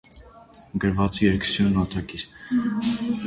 Գրված 0.85 1.19
է 1.21 1.27
երկսյուն, 1.27 1.69
նոտագիր։ 1.77 2.27